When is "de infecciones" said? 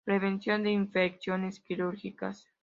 0.63-1.59